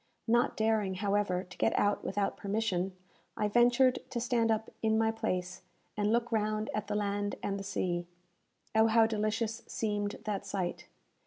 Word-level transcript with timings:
Not 0.27 0.57
daring, 0.57 0.95
however, 0.95 1.43
to 1.43 1.57
get 1.59 1.77
out 1.77 2.03
without 2.03 2.35
permission, 2.35 2.95
I 3.37 3.47
ventured 3.47 3.99
to 4.09 4.19
stand 4.19 4.49
up 4.49 4.71
in 4.81 4.97
my 4.97 5.11
place, 5.11 5.61
and 5.95 6.11
look 6.11 6.31
round 6.31 6.71
at 6.73 6.87
the 6.87 6.95
land 6.95 7.35
and 7.43 7.59
the 7.59 7.63
sea. 7.63 8.07
Oh, 8.73 8.87
how 8.87 9.05
delicious 9.05 9.61
seemed 9.67 10.15
that 10.25 10.43
sight! 10.43 10.87